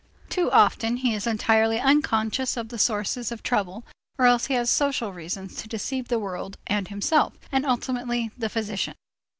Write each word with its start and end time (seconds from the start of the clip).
Too 0.29 0.49
often 0.49 0.97
he 0.97 1.13
is 1.13 1.27
entirely 1.27 1.79
unconscious 1.79 2.57
of 2.57 2.69
the 2.69 2.79
sources 2.79 3.31
of 3.31 3.43
trouble 3.43 3.85
or 4.17 4.25
else 4.25 4.47
he 4.47 4.55
has 4.55 4.67
social 4.71 5.13
reasons 5.13 5.53
to 5.57 5.67
deceive 5.69 6.07
the 6.07 6.17
world 6.17 6.57
and 6.65 6.87
himself, 6.87 7.33
and 7.51 7.67
ultimately 7.67 8.31
the 8.35 8.49
physician. 8.49 8.95